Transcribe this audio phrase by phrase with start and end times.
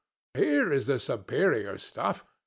[0.33, 2.25] Here is the superior stuff!